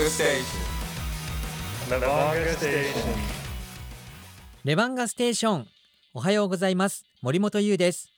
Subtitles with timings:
[0.00, 0.56] Levanga Station.
[1.90, 2.94] Levanga Station.
[4.64, 5.66] レバンガステーション
[6.14, 8.08] おはようございます森本優です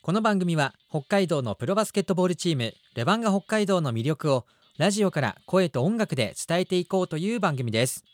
[0.00, 4.46] この番組は北海道のプロバスケットボールチームレバンガ北海道の魅力を
[4.78, 8.04] ラジオから声と音楽で伝えていこうという番組です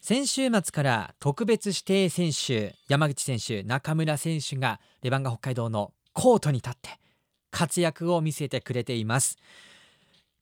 [0.00, 6.90] 先週末から特別指定選手山口選手中村選手がレバンガ北海道のコートに立って
[7.50, 9.36] 活躍を見せてくれています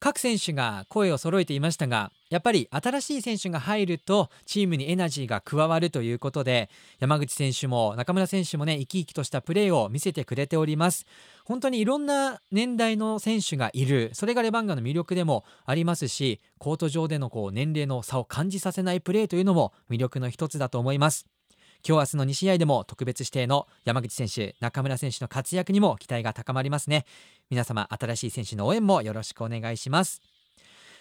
[0.05, 6.69] 各選手が声を揃えていましたがやっぱり新しい選手が入るとチームにエナジーが加わるということで
[6.99, 11.07] 山口選手も中村選手もね生き生きとしたプレーを見せてくれております。
[11.47, 14.11] 本当にいろんな年代の選手がいる。
[14.13, 21.25] それがレバンガの魅力でもありますしコート上でのこう年齢の差を感じさせないプレーというのも魅力の一つだと思います。
[21.87, 27.05] 今日明日の2試合でも特別指定の山口選手中村選手の活躍にも期待が高まりますね
[27.51, 30.23] 皆様新しい選手の応援もよろしくお願いします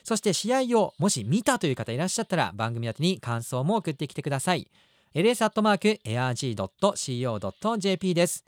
[0.04, 4.68] そして試合をもし見たという方いらっしゃったら番組宛てに感想も送ってきてください
[5.16, 6.04] ls.arg.co.jp
[8.14, 8.44] です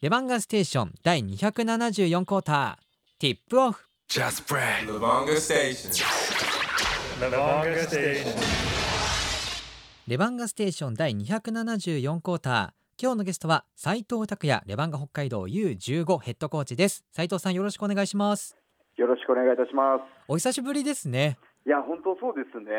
[0.00, 4.86] レバンガステーション第274クォーターティップオフ Just pray.
[4.86, 5.90] Levanga Station.
[7.18, 8.75] Levanga Station.
[10.06, 12.68] レバンガステーション第274クォーター。
[13.02, 17.04] 今日のゲストは斉藤拓也レバンガ北海道 U15 ヘッドコーチです。
[17.12, 18.56] 斉藤さんよろしくお願いします。
[18.96, 20.02] よろしくお願いいたします。
[20.28, 21.38] お久しぶりですね。
[21.66, 22.70] いや、本当そうですね。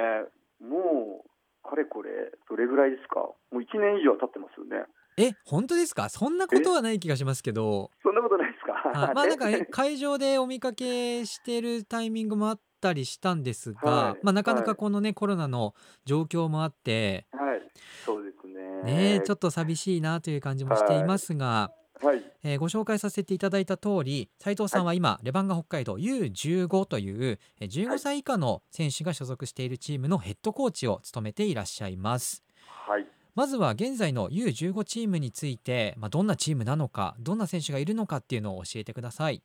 [0.65, 2.09] もう、かれこれ、
[2.49, 3.19] どれぐらいですか？
[3.19, 4.85] もう1年以上経ってますよね。
[5.19, 6.07] え本当ですか？
[6.07, 7.91] そんなことはない気がしますけど。
[8.03, 8.71] そんなことないですか？
[8.71, 14.75] はいまあなんかえ 会場でお見かけしてるタイミングもあったりしたんですが、はいまあなかなかはい。
[14.77, 15.73] このね、コロナの
[16.05, 17.25] 状況もあって。
[17.31, 17.61] はい、
[18.05, 19.17] そうですね。
[19.17, 32.43] ねちょっと寂しいなという感じもしていますが、はい、えーご紹介させていただいた通り斉藤さんは今、レバンガ北海道 U15 というえー15歳以下の選手が所属しているチームのヘッドコーチを務めていらっしゃいます。
[32.85, 39.41] はい、まずは現在の U15 チームについて、まあ、どんなチームなのかどんな選手がいるのかっていうのを教えてください。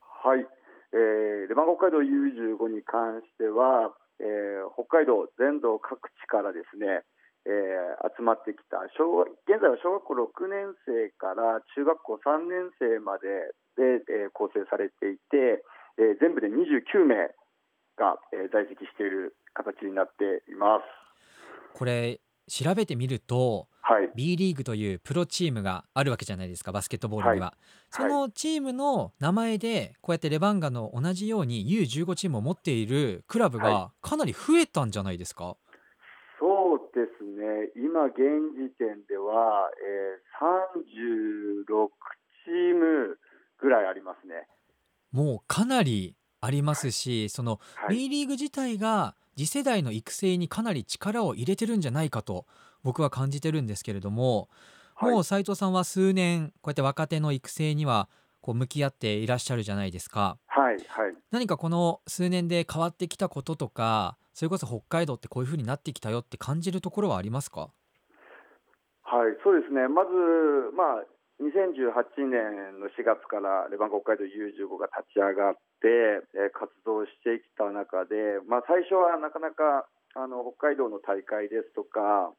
[0.00, 0.46] はい。
[0.92, 7.02] えー、レバン北海道 U15 に関しては、えー北海道全道各地からですね、
[7.44, 13.28] えー集まってきた小現在は小学校6年生から中学校3年生まで
[13.76, 15.62] で、えー構成されていて、
[15.98, 17.32] えー全部で29名
[17.98, 20.84] が、えー在籍している形になっています。
[21.76, 27.54] これ調べてみるとはい、B リーグというプロチームがあるわけじゃないですかバスケットボールには、
[27.88, 35.56] そのチームの名前でこうやってレバンガの同じように U15 チームを持っているクラブがはかなり増えたんじゃないですか、
[36.40, 38.16] そうですね、今、現
[38.58, 40.82] 時点では、えー、
[41.70, 41.88] 36
[42.44, 43.18] チーム
[43.60, 44.48] ぐらいありますね。
[45.12, 47.96] もうかなりありますしそのはい。
[47.96, 52.46] B リーグ自体が次世代の育成にかなり力を入れてるんじゃないかと
[52.82, 54.48] 僕は感じてるんですけれども、
[54.94, 58.08] はいもう斉藤さんは数年こうやって若手の育成には
[58.40, 60.38] こう向き合っていらっしゃるじゃないですか。
[60.46, 61.14] はい、はい。
[61.30, 67.68] 何かこの数年で変わってきたこととかそれこそ北海道ってこういう風になってきたよって感じるところはありますか？
[69.02, 70.10] はい、そうですね、まず、
[70.74, 71.04] まあ、
[71.44, 82.32] 2018年の4月からレバンガ北海道 U15 が立ち上がって、えー活動してきた中で、まあ、最初はなかなかあの北海道の大会ですとか、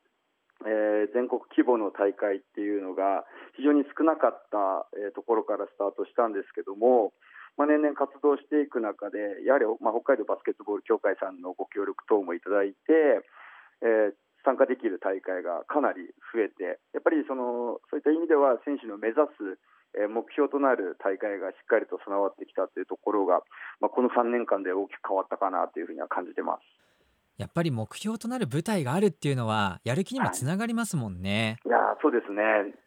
[0.65, 3.25] え全国規模の大会っていうのが
[3.55, 7.13] 非常に少なかった、えところからスタートしたんですけども、
[7.57, 13.21] まあ、年々活動していく中でやはり、ま、北海道バスケットボール協会さんのご協力等もいただいて、
[13.81, 14.13] え
[14.45, 19.59] 参加できる大会がかなり増えてやっぱりそのそういった意味では選手の目指す、
[20.07, 23.41] 目標となる大会がしっかりと備わってきたというところが、
[23.81, 26.76] まあ、この3年間で大きく変わったかなというふうには感じてます。
[27.37, 31.59] やっぱり目標となる舞台があるっていうのはやる気にもつながりますもんね。
[31.65, 32.41] いやーそうですね。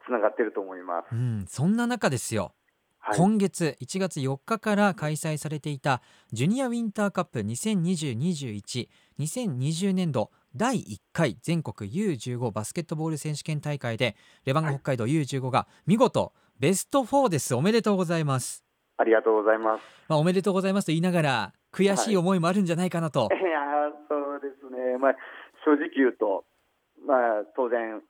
[0.06, 1.12] つながってると思います。
[1.12, 2.52] うん、そんな中ですよ、
[2.98, 6.02] はい、今月1月4日から開催されていた
[6.32, 17.54] ジュニアウィンターカップ2020-212020年度第1回全国 U15 バスケットボール選手権大会でレバンガ北海道 U15 が見事ベスト4です。
[17.54, 18.64] おめでとうございます、
[18.98, 19.84] ありがとうございます。
[20.08, 22.16] まあ、おめでとうございますと言いながら悔しい。
[22.16, 23.40] 思いもあるんじゃないかなと、いやー
[24.08, 24.19] そう
[25.00, 25.16] まあ、
[25.64, 26.44] 正直言うと、
[27.06, 28.02] まあ、当然、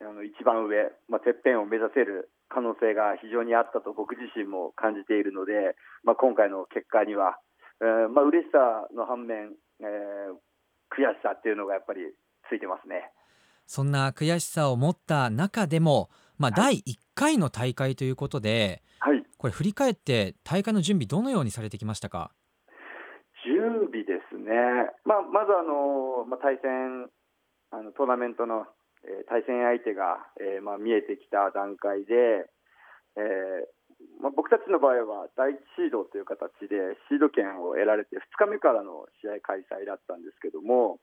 [0.00, 7.38] あの一番上、まあ、てっぺんを目指せる可能性が非常にあったと僕自身も感じているので、まあ、今回の結果には、
[7.80, 10.34] えーまあ嬉しさの反面、えー
[10.92, 12.00] 悔しさっていうのがやっぱり
[12.50, 13.10] ついてますね。
[13.66, 16.80] そんな悔しさを持った中でも、まあ、第1
[17.14, 22.30] 回の大会ということではい、これ振り返って大会の準備どのようにされてきましたか？
[23.44, 24.01] 準備
[24.42, 27.08] ね、まあ、まずあの、まあ、対戦
[27.70, 28.66] あのトーナメントの、
[29.06, 32.44] えー、対戦相手が、えーまあ、見えてきた段階で、
[33.16, 33.70] えー
[34.20, 40.98] まあ、僕たちの場合は第1シードという形でシード権を得られて2日目からの試合開催だったんですけども、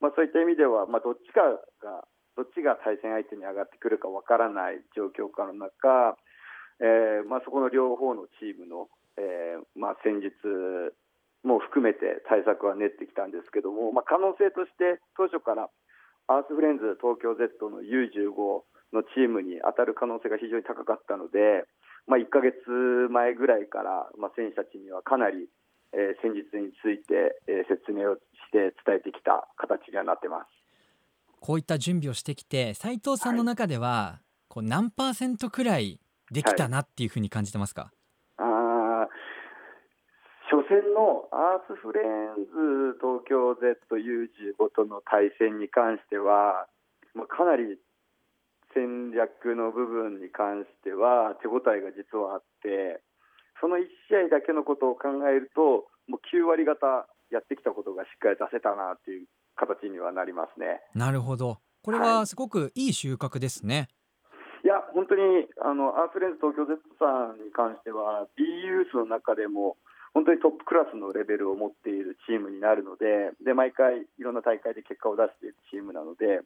[0.00, 1.40] まあ、そういった意味では、まあ、どっちか
[1.82, 2.04] が
[2.36, 6.18] どっちが対戦相手に上がってくるかわからない状況下の中、
[6.82, 10.94] えーまあ、そこの両方のチームの、えーまあ、戦術
[11.44, 15.68] も含めて対策は練ってきたんですけども、まあ、可能性として当初から
[16.26, 18.64] アースフレンズ東京 Z の U15
[18.96, 21.68] のチームに当たる可能性が非常に高かったので、
[22.08, 22.56] まあ、1か月
[23.12, 25.48] 前ぐらいから、まあ、選手たちにはかなり、
[25.92, 28.20] えー、戦術について、えー、説明をし
[28.52, 30.48] て伝えてきた形にはなってます。
[31.40, 36.00] こういった準備をしてきて斉藤さんの中では、はい、こう何パーセントくらい
[36.30, 37.90] できたなっていうふうに感じてますか、はい、
[40.64, 46.68] 初戦のアースフレンズ東京 ZU15 との対戦に関しては、
[47.12, 47.76] まあ、かなり
[48.72, 53.04] 戦略の部分に関しては手応えが実はあって
[53.60, 59.26] その1試合だけのことを考えるともう9割方やってきたことがしっかり出せたなっていう
[59.56, 60.80] 形にはなりますね。
[60.94, 63.88] なるほどこれはすごくいい収穫ですね。
[64.64, 69.76] いや本当にあのアースレンズ東京 Z さんに関しては B ユースの中でも
[70.14, 76.40] 本当にトップクラスのレベルを持っているチームになるのでで毎回いろんな大会で結果を出しているチームなので、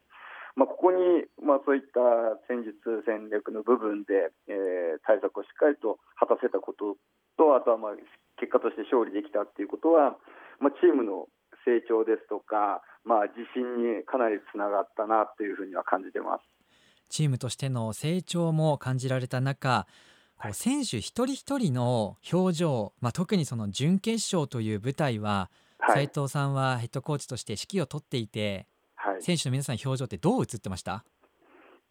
[0.57, 2.01] まあ、ここに、まあ、そういった
[2.49, 2.75] 戦術
[3.05, 6.97] 戦略の部分で、えー、対策をしっかりと果たせたこと
[7.37, 7.93] とあとはまあ
[8.41, 10.17] 結果として勝利できたっていうことは、
[10.59, 11.29] まあ、チームの
[11.69, 16.45] 成長ですとか、まあ、自信にかなりつながったなというふうには感じてます。
[17.09, 19.87] チームとしての成長も感じられた中
[20.41, 25.51] こう選手一人一人の表情、まあ、特にその準決勝という舞台は
[25.81, 31.05] 斉、はい、藤さんはヘッドコーチとして指揮を執っていて、はい、選手の皆さんの表情ってどう映ってました？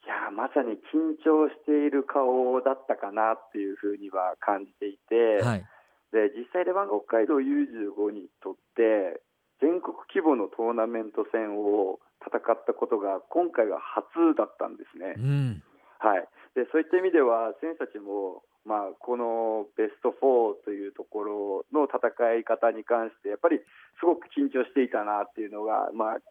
[0.06, 5.66] いやまさに緊張している顔だったかなっていうふうには感じていて、はい、
[6.14, 9.22] で実際レバンガ北海道 U15 にとって
[9.60, 15.16] 全国規模のトーナメント戦を戦ったことが今回が初だったんですね。
[15.18, 15.64] うん
[16.00, 23.60] はい、でそういった意味では選手たちも、まあ、このベスト4というところの戦い方に関してやっぱり
[24.00, 26.22] すごく緊張していたなっていうのが、まあ、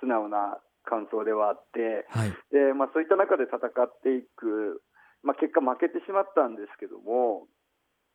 [0.00, 3.70] 素直な感想ではあって、はい、でまあ、そういった中で戦っ
[4.02, 4.82] ていく、
[5.22, 7.46] まあ、結果負けてしまったんですけども、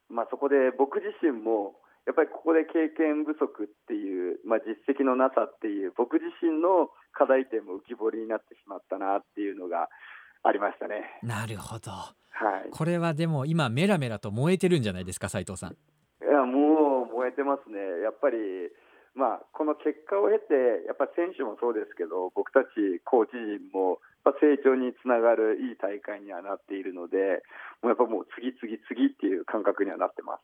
[0.09, 9.91] まあ、そこで僕自身もやっぱりここで経験不足っていう、まあ、実績のなさっていう僕自身の課題点も浮き彫りになってしまったなっていうのが
[10.47, 11.19] ありましたね。
[11.21, 11.91] なるほど。
[11.91, 12.13] は
[12.65, 12.69] い。
[12.71, 15.73] これはでも今メラメラと燃えてるんじゃないですか斉藤さん。
[15.73, 15.75] い
[16.25, 17.77] やもう燃えてますね。
[18.03, 18.37] やっぱり
[19.15, 23.99] まあこの結果を経てやっぱ選手もそうですけど僕たちコーチ陣も
[24.39, 27.41] 成長につながるいい大会にはなっているので
[27.81, 30.43] もうやっぱもう次次次っていう感覚にはなってます。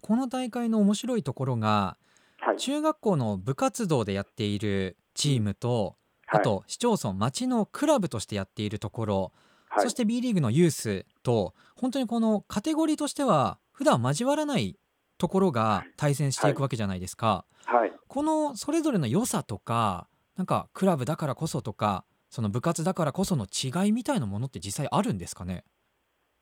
[0.00, 1.96] この大会の面白いところが、
[2.40, 5.96] はい、中学校の部活動でやっているチームと、
[6.28, 9.32] あと市町村町のクラブとしてやっているところ、
[9.68, 14.78] はい、そして B リーグのユースと本当にこのカテゴリーとしては普段交わらない
[15.18, 25.64] ところが対戦していくわけじゃないですか、はい、このそれぞれの良さとかなんかクラブだからこそとかその部活だからこその違いみたいなものって実際あるんですかね？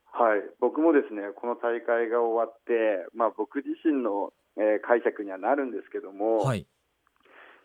[0.06, 0.40] はい。
[0.58, 2.72] 僕もですねこの大会が終わって、
[3.14, 6.66] まあ、僕自身の、えー、解釈にはなるんですけども、はい、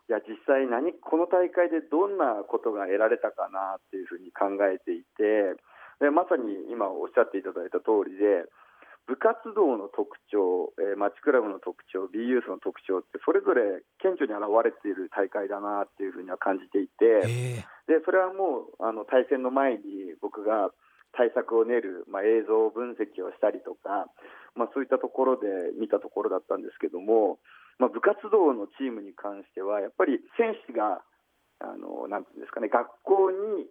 [0.08, 5.60] いや実際何この大会でどんなことが得られたかなっていうふうに考えていて
[6.00, 8.48] でまさに今おっしゃっていただいた通りで
[9.08, 20.72] 部活動の特徴、えー、町クラブの特徴 B ユースの特徴ってそれぞれ顕著に表れている大会だなっていうふうには感じていてでそれはもうあの対戦の前に僕が
[21.16, 24.12] 対策を練る、まあ、映像分析をしたりとか、
[24.56, 25.48] まあ、そういったところで
[25.80, 27.40] 見たところだったんですけども
[27.80, 31.02] まあ、部活動のチームに関してはやっぱり選手が
[31.60, 33.70] あのなんていうんですかね学校に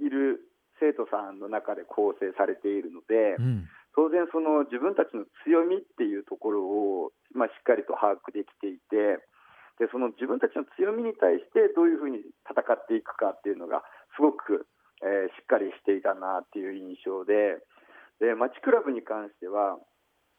[0.00, 0.40] いる
[0.80, 9.24] 生徒さんの中で構成されているので、うん、当然その自分たちの強みっていうところを、まあ、しっかりと把握できていて
[9.80, 13.84] でその自分たちの強みに対してどういうふうに戦っていくかっていうのが
[14.16, 14.68] すごく、
[15.04, 17.60] えー、しっかりしていたなっていう印象で
[18.20, 19.76] で町クラブに関しては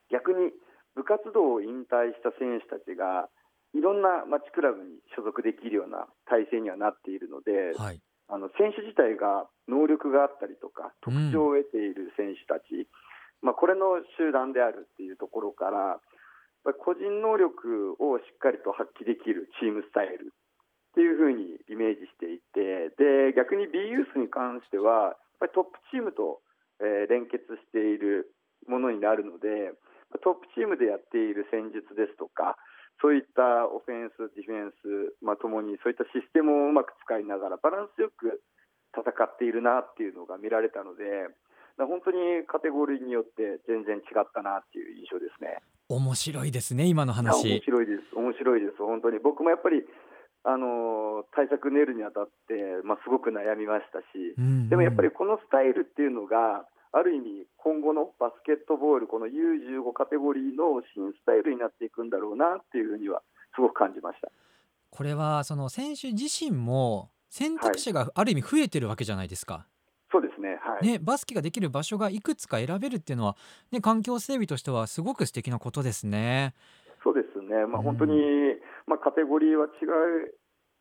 [0.09, 0.49] 逆に
[0.97, 3.29] 部活動を引退した選手たちが
[3.77, 12.89] いろんな町クラブに所属できるような体制にはなっているので、はい、あの選手自体が能力があったりとか特徴を得ている選手たち、うん、
[13.45, 16.01] まあ、これの集団であるっていうところから
[16.81, 26.41] 個人能力をしっかりと発揮できるチームスタイルっていうふうにイメージしていてで逆に B ユースに関してはやっぱりトップチームと、
[26.81, 28.33] えー連結している
[28.67, 29.71] ものになるので
[30.23, 32.55] トップチームでやっている戦術ですとか
[33.01, 38.41] そういったオフェンス、ディフェンス、まあ、ともにそういったシステムをうまく使いながらバランスよく
[38.95, 41.29] 戦っているなっていうのが見られたので
[41.77, 45.61] 本当にカテゴリーによって全然違ったなっていう印象ですね。
[45.89, 49.19] 面白いですね今のあ面話白いです、面白いです、本当に。
[49.19, 49.85] 僕もやっぱり
[50.43, 54.69] あの対策練るにあたって、まあ、すごく悩みましたし、うんうん。
[54.69, 63.21] でもやっぱりこのスタイルっていうのが、ある意味、今後のバスケットボール、この U15 カテゴリーの新スタイルになっていくんだろうなっていうふうには、
[63.55, 64.29] すごく感じました。
[64.89, 69.67] これはその選手自身も選択肢がある意味増えてるわけじゃないですか。
[70.11, 73.35] そうですね、はい、ね、バスケができる場所がいくつか選べるっていうのは、
[73.71, 76.53] ね、環境整備としてはすごく素敵なことですね。
[77.03, 78.15] そうですね、まあ、うん本当に、
[78.87, 79.69] まあ、カテゴリーは違
[80.25, 80.33] う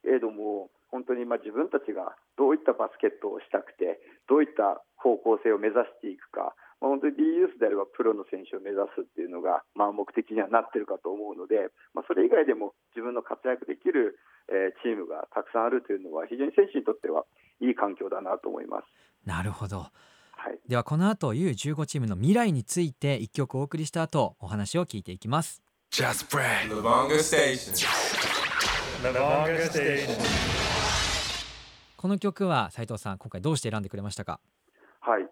[0.05, 14.18] けども、本当にまあ自分たちがどういったバスケットをしたくて、どういった方向性を目指していくか、まあ、本当に B ユースであればプロの選手を目指すっていうのが、まあ、目的にはなってるかと思うので、まあ、それ以外でも自分の活躍できる、
[14.49, 17.25] えーチームがたくさんあるというのは、非常に選手にとっては
[17.61, 18.85] いい環境だなと思います。
[19.25, 19.78] なるほど。
[20.37, 25.62] はいではこの後 U15 チームの未来について一曲お送りした後お話を聞いていきます。
[25.90, 26.68] Just Brad.
[26.68, 27.73] Lavonga Station.
[29.02, 30.75] Lavonga Station.
[31.97, 34.41] この曲は斉藤さん今回どうして選んでくれましたか？
[35.00, 35.26] はい。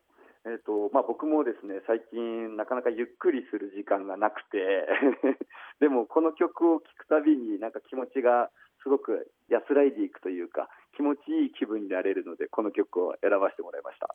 [0.47, 4.61] えーとまあ、僕もですね最近、なかなかゆっくりする時間がなくて
[5.81, 8.51] でも、この曲を聴くたびになんか気持ちが
[8.83, 14.15] すごく安らいでいくというか気持ちいい気分になれるのでこの曲を選ばせてもらいました。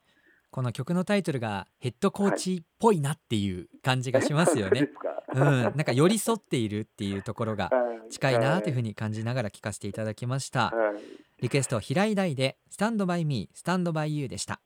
[0.51, 4.87] この曲のタイトルがヘッドコーチっぽいなっていう感じがしますよでね。
[4.93, 5.23] すか。
[5.33, 8.09] うん、なんか寄り添っているっていうところがはい。
[8.09, 10.71] 近いなというふうに、に感じながら聞かせていただきました。
[10.71, 14.59] はいリクエスト平井大でスタンドバイミースタンドバイユーでした。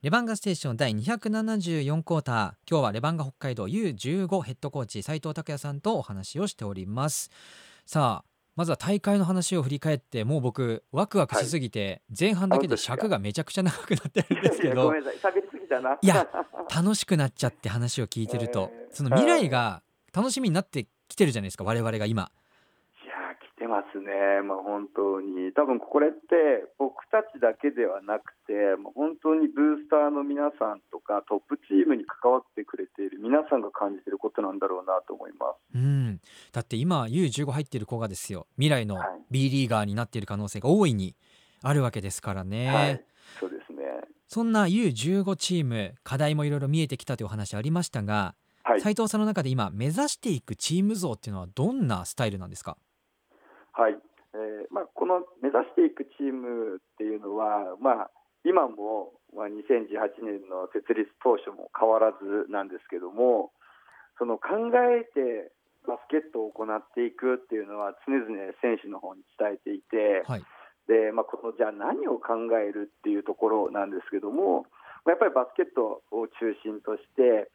[0.00, 2.36] レバンガステーション第274クォーター。
[2.70, 7.30] 今日はレバンガ北海道 U15 ヘッドコーチ斉藤拓也さんとお話をしております。
[7.84, 15.12] さあまずは大会の話を振り返ってもう僕ワクワクしすぎて、前半だけで尺がめちゃくちゃ長くなってるんですけどい、喋り
[15.50, 15.98] すぎたな。
[16.00, 16.26] いや
[16.74, 19.82] 楽しくなっちゃって話を聞いてると、えーその未来が
[20.14, 22.30] 楽しみになってきてるじゃないですか我々が今
[23.68, 35.76] ますね、まあ、本当に、多分これって僕たちだけではなくて、本当にブースターの皆さんとか、トップチームに関わってくれている皆さんが感じていることなんだろうなと思います。
[35.76, 36.20] うん、
[36.50, 38.46] だって今 U15 入ってる子がですよ。
[38.56, 39.06] 未来のはい。
[39.30, 41.14] B リーガーになっている可能性が大いに
[41.62, 43.04] あるわけですからね、はい、
[43.38, 43.82] そうですね。
[44.26, 48.34] そんな U15 チーム課題もいろいろ見えてきたというお話ありましたが
[48.68, 52.76] はい、斉藤さんの中で今目指していくチーム像っていうのはどんなスタイルなんですか？
[53.78, 53.98] はい。
[54.34, 58.10] えーまあ、この目指していくチームっていうのは、まあ、
[58.44, 63.54] 今も、まあ、2018年の設立当初も変わらずなんですけども
[64.18, 64.68] その考
[64.98, 65.54] えて
[65.86, 68.28] バスケットを行っていくっていうのは常々
[68.60, 70.44] 選手の方に伝えていて、はい。
[70.90, 74.66] でまあ、このじゃあ何を考えるっていうところなんですけども、
[75.04, 77.48] まあやっぱりバスケットを中心として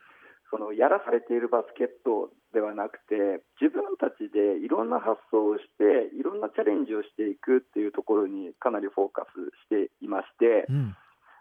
[0.54, 9.34] そのやらされているバスケットではなくて自分たちでいろんな発想をしていろんなチャレンジをしていくっていうところにかなりフォーカス
[9.66, 10.94] していまして、うん。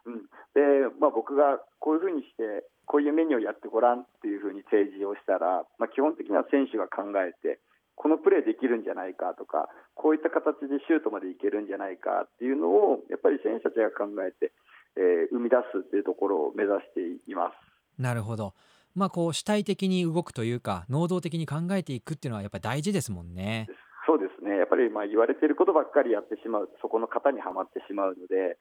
[0.09, 0.25] うん。
[0.57, 7.61] でまあ、僕がこういうふうにしてこういうメニューをやってごらんっていうふうに提示をしたら、まあ、基本的には選手が考えて
[8.01, 14.57] このプレーできるんじゃないかとかこういった形でシュートまでいけるんじゃないかっていうのをやっぱり選手たちが考えて、
[14.97, 17.73] えー生み出すっていうところを目指しています。
[18.01, 18.55] なるほど
[18.95, 23.69] まあこう主体的に動くというか能動的に考えていくっていうのはやっぱり大事ですもんね。
[24.07, 24.57] そうですね。
[24.57, 28.59] やっぱりまあ言われていることばっかりやってしまうそこの型にはまってしまうので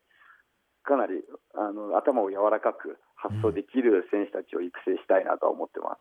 [0.83, 1.23] かなり
[1.55, 5.99] あの頭を柔らかく発想できる選手たちを育成したいなとは思ってます。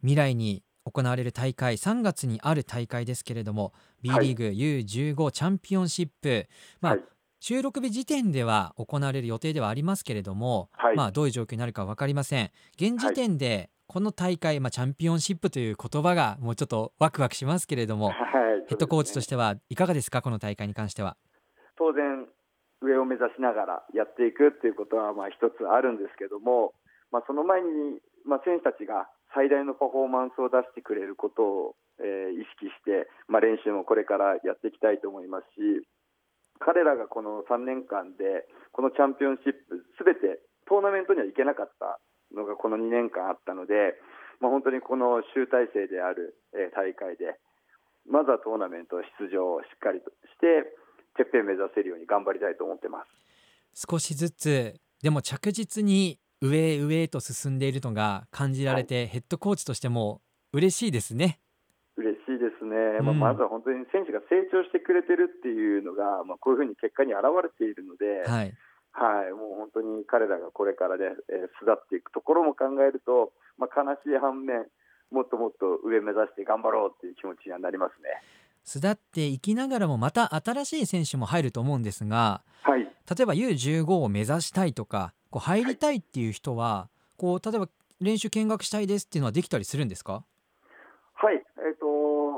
[0.00, 4.28] 未来に行われる大会3月にある大会ですけれども B はい。
[4.28, 6.46] リーグ U15 チャンピオンシップ、
[6.80, 7.04] まあはい
[7.46, 10.96] 収録日時点では行われる予定ではありますけれども、はい。
[10.96, 12.50] まあ、どういう状況になるか分かりません。
[12.80, 20.22] 現時点でこの大会、まあ、チャンピオンシップという言葉がもうちょっとワクワクしますけれども はい、ヘッドコーチとてしてはいかがですか？
[20.22, 21.18] この大会に関しては。
[21.76, 22.26] 当然
[22.80, 26.72] 上を目指しながらやっていくっていうことはまあ一つあるんですけども、
[27.12, 35.86] まあ、その前に、まあ、選手たちが最大のパフォーマンスを出してくれることを、えー意識して、まあ、練習もこれからやっていきたいと思いますし
[36.58, 42.00] 彼らがこの3年間でこのチャンピオンシップすべてトーナメントには行けなかった
[42.34, 43.94] のがこの2年間あったので
[44.40, 47.38] まあ、本当にこの集大成である、えー、大会で
[48.04, 50.68] まずはトーナメント出場をしっかりとして
[51.16, 53.04] てっぺん目指せるように頑張りたいと思ってま
[53.72, 60.20] す少しずつでも着実に上へ上へと進んでいるのが感じられて、はい、ヘッドコーチとしても
[60.52, 61.40] 嬉しいですね。
[62.68, 68.54] ですね、まあ、まずは本当に選手が成長してくれてるっていうのが、まあ、こういうふうに結果に表れているので、はい、
[68.92, 74.66] はい、もう本当に彼らがこれからね、えー、巣立っていくところも考えると、まあ、悲しい反面、
[75.10, 78.08] もっともっと上目指して頑張ろうっていう気持ちにはなりますね。
[78.64, 82.88] 巣立っていきながらもまた新しい選手も入ると思うんですが、はい、例
[83.22, 87.68] えば U15 を目指したいとかこう入りたいっていう人は、はい、こう例えば
[88.00, 90.24] 練習見学したいですっていうのはできたりするんですか？
[91.14, 91.86] はい、えーと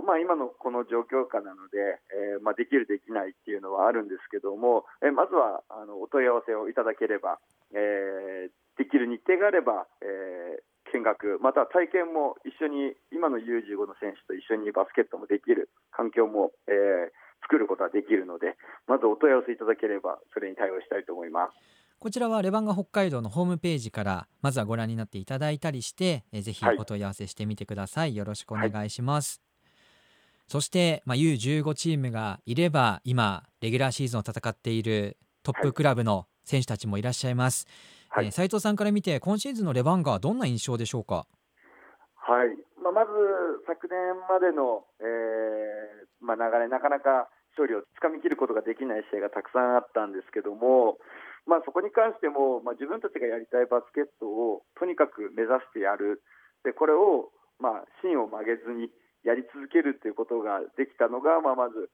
[0.06, 7.42] まあ、今のこの状況下なので、えーまあ、できる、できないっていうのはあるんですけども、えー、まずはあのお問い合わせをいただければ、
[7.74, 18.54] えー、できる日程があれば、えー、見学、また体験も一緒に今の U15 の選手と一緒にバスケットもできる環境も、えー、作ることはできるので
[18.86, 21.76] まずお問い合わせいただければそれに対応したいと思います。
[21.98, 29.45] こちらはレバンガ北海道のホームページからまずはご覧になっていただいたりして、えー、ぜひお問い合わせしてみてください、はい、よろしくお願いします、はい、
[30.46, 37.66] そして、まあ、U15 チームがいれば今レギュラーシーズンを戦っているトップクラブの選手たちもいらっしゃいます、
[38.10, 38.22] はい。
[38.22, 41.26] はい、えー、斉藤さんから見て今シーズンのレバンガはどんな印象でしょうか？
[42.14, 43.10] はい、まあ、まず
[43.66, 43.98] 昨年
[44.28, 50.98] までの、えーまあ、流れなかなか勝利をつかみきることができない試合がたくさんあったんですけども、
[51.46, 56.22] まあ、そこに関しても、まあ、自分たちがやりたいバスケットをとにかく目指してやる。
[56.62, 58.90] でこれを、まあ、芯を曲げずに
[59.26, 61.90] やり続けるということができたのが、まあ、まず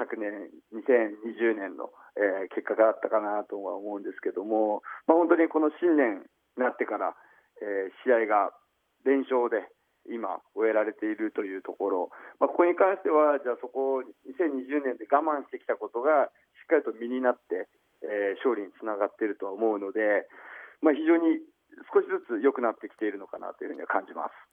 [0.00, 7.12] 昨年、2020年の、えー、結果があったかなとは思うんですけども、まあ、本当にこの新年になってから、
[7.60, 8.56] えー、試合が
[9.04, 9.68] 連勝で
[10.08, 17.68] 今、終えられているというところ、まあ、ここに関しては、じゃあそこを2020年で我慢してきたことがしっかりと身になって、
[18.02, 20.26] えー、勝利につながっているとは思うので、
[20.80, 21.38] まあ、非常に
[21.94, 24.51] 少しずつ良くなってきているのかなというふうには感じます。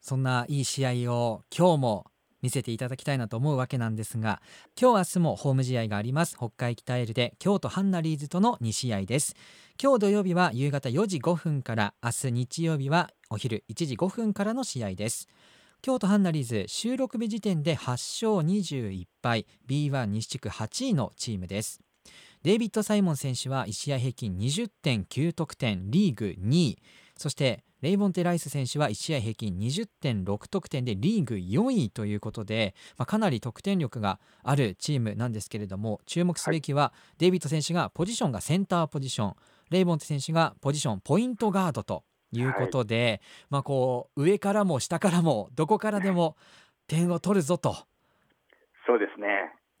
[0.00, 2.06] そんないい試合を今日も
[2.40, 4.40] 見せていただきたいなと思うわけなんですが
[4.80, 6.36] 今日明日もホーム試合があります。
[6.36, 9.34] 北海北エルで京都ハンナリーズとの2試合です。
[9.82, 15.28] 今日土曜日は夕方4時5分から明日日曜日はお昼1時5分からの試合です。
[15.80, 19.46] 京都ハンナリーズ収録日時点で8勝21敗。
[19.68, 21.80] B1 西地区8位のチームです。
[22.42, 26.78] デイビッド・サイモン選手は1試合平均20.9得点リーグ2位。
[27.16, 39.34] そしてレイボンテ・ライス選手は1試合平均20.6得点でリーグ4位ということで、まあ、かなり得点力があるチームなんですけれども注目すべきは、デイビッド選手がポジションがセンターポジション
[39.70, 46.36] レイボンテ選手がポジションポイントガードということで、はい、まあ、こう上からも下からもどこからでも
[46.86, 47.76] 点を取るぞと。
[48.86, 49.28] そうですね。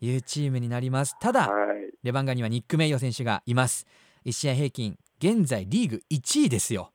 [0.00, 1.16] いうチームになります。
[1.18, 3.86] ただ、はい、レバンガにはニック・メイヨ選手がいます。
[4.24, 6.92] 1試合平均現在リーグ1位ですよ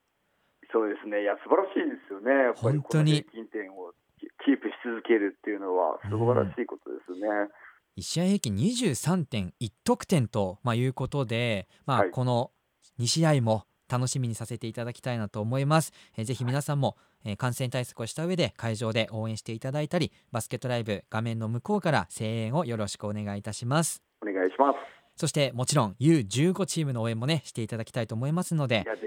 [0.74, 3.94] そうですね、いや、素晴らしいですよね、やっぱりこの平均点を
[4.42, 7.28] キープし続けるっていうのは、素晴らしいことですね。
[7.28, 7.48] うん
[7.96, 9.52] 1試合平均23.1
[9.84, 12.50] 得点と、まあ、いうことで、まあ、この
[12.98, 15.92] 2試合も楽しみにさせていただきたいなと思います。
[16.16, 24.02] えー、ぜひ皆さんも、えー、感染対策をした上で会場で応援していただいたりバスケットライブ画面の向こうから声援をよろしくお願いいたします。
[24.22, 29.02] お願いしますそしてもちろん U15 チームの応援もねしていただきたいと思いますのでいやぜ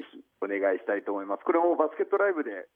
[0.67, 1.43] 願いしたいと思います。
[1.43, 2.67] これもバスケットライブで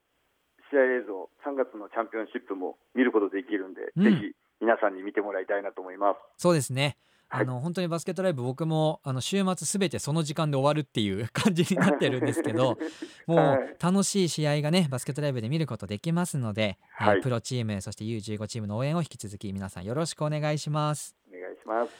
[0.71, 6.17] 試合映像、3月のチャンピオンシップも見ることできるんで、うん、ぜひ皆さんに見てもらいたいなと思います。
[6.37, 6.97] そうですね。
[7.33, 12.77] あの、はい、本当にバスケットライブ僕もあの週末すべてその時間で終わるっていう感じになってるんですけど
[13.25, 21.15] もう楽しい試合がねバスケットライブで見ることできますので、はい、プロチームそして U15 チームの応援を引き続き皆さんよろしくお願いします。
[21.29, 21.93] お願いします。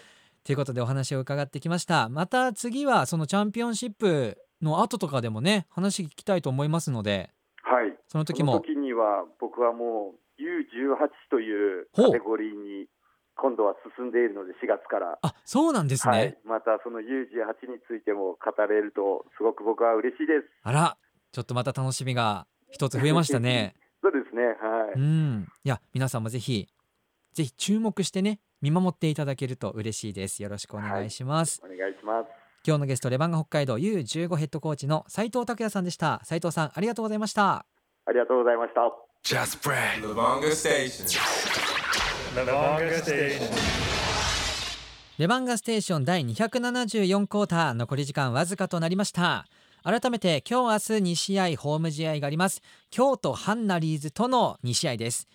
[0.44, 2.10] ということでお話を伺ってきました。
[2.10, 7.32] また次はそのチャンピオンシップの後とかでもね話聞きたいと思いますので、
[7.64, 8.54] はい、その時も。
[8.54, 12.88] その時には僕はもう U18 というカテゴリーに
[13.36, 15.18] 今度は進んでいるので4月から。
[15.22, 20.48] あそうなんですね、はい、またその U18 についても語れるとすごく僕は嬉しいです。
[20.64, 20.98] あら
[21.32, 23.76] ちょっとまた楽しみが一つ増えましたね。
[24.02, 24.44] そうですね。
[24.44, 25.00] はい。
[25.00, 25.48] うん。
[25.64, 26.68] いや皆さんもぜひ
[27.34, 30.44] ぜひ注目してね見守っていただけると嬉しいです。
[30.44, 36.22] よろしくお願いします、はい、お願いします今日のゲストレバンガ北海道 U15 ヘッドコーチの斉藤拓也さんでした。
[36.24, 37.66] 斉藤さんありがとうございました。
[38.06, 38.82] ありがとうございました。
[45.18, 49.48] レバンガステーション第274クォーター残り時間わずかとなりました。
[49.84, 52.62] 改めて今日明日2試合ホーム試合があります。
[52.92, 55.28] 京都ハンナリーズとの2試合です。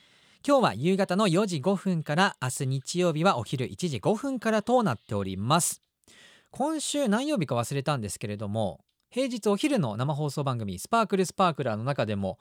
[0.47, 5.83] 今日は夕方の4時5分から明日日曜日はお昼1時5分からとなっております
[6.57, 12.39] 今週何曜日か忘れたんですけれども平日お昼の生放送番組スパークルスパークラーの中でも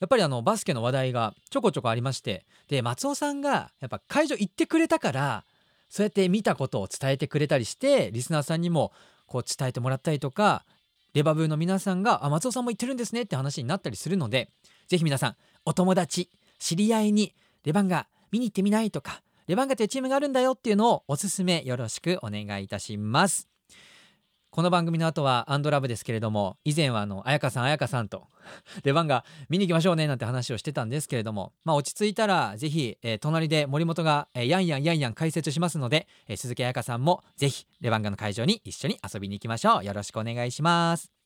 [0.00, 5.44] やっぱりあのバスケの話題がちょこちょこありましてで松尾さんがやっぱ会場行ってくれたから
[5.90, 8.92] そうやって見たことを伝えてくれたりしてリスナーさんにも
[9.26, 10.64] こう伝えてもらったりとか
[11.12, 14.48] レバブーの皆さんがあ松尾さんも言ってるんですねって話になったりするので
[14.88, 17.34] ぜひ皆さんお友達知り合いに
[17.66, 23.48] レバンガ見に行ってみないとかレバンガというチームがあるんだよっていうのをおすすめよろしくお願いいたします。
[24.50, 28.28] この番組の後はアンドラブですけれども以前はあの彩香さん彩香さんと
[28.84, 39.84] レバンガ見に行きましょうねなんて話をしてたんですけれどもまあ落ち着いたらぜひ、えー、隣で森本が、えー、やんやんやんやん解説しますので、えー、鈴木彩香さんもぜひレバンガの会場に一緒に遊びに行きましょう。
[39.84, 41.19] よろしくお願いします。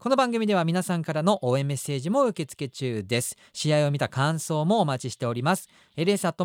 [0.00, 3.36] この番組では皆さんからの応援メッセージも受付中です。
[3.52, 5.68] 試合を見た感想もお待ちしております。
[5.94, 6.42] ls.arg.co.jp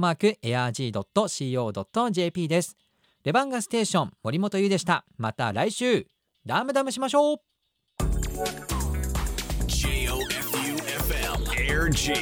[2.49, 2.75] です。
[3.23, 5.05] レバンガステーション森本優でした。
[5.17, 6.05] また来週。
[6.45, 7.37] ダムダムしましょう。
[9.67, 12.13] J-O-F-U-F-M Air G